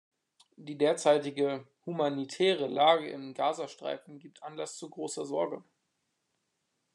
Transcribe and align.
Die 0.55 0.79
derzeitige 0.79 1.67
humanitäre 1.85 2.65
Lage 2.65 3.07
im 3.11 3.35
Gaza-Streifen 3.35 4.17
gibt 4.17 4.41
Anlass 4.41 4.75
zu 4.75 4.89
großer 4.89 5.27
Sorge. 5.27 5.63